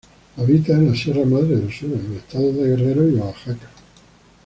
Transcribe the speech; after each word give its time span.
Habita 0.37 0.73
en 0.73 0.89
la 0.89 0.95
Sierra 0.97 1.23
Madre 1.25 1.57
del 1.57 1.71
Sur 1.71 1.91
en 1.91 2.03
los 2.09 2.23
estados 2.23 2.55
de 2.55 2.61
Guerrero 2.69 3.07
y 3.07 3.13
Oaxaca. 3.19 3.69